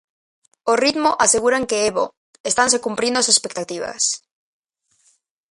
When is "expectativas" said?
3.33-4.03